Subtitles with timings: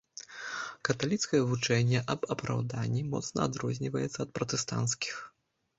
[0.89, 5.15] Каталіцкае вучэнне аб апраўданні моцна адрозніваецца ад пратэстанцкіх.